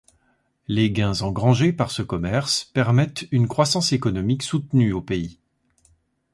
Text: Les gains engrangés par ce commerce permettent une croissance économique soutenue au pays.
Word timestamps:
Les 0.67 0.89
gains 0.89 1.21
engrangés 1.21 1.73
par 1.73 1.91
ce 1.91 2.01
commerce 2.01 2.63
permettent 2.73 3.27
une 3.31 3.47
croissance 3.47 3.91
économique 3.93 4.41
soutenue 4.41 4.93
au 4.93 5.01
pays. 5.03 5.37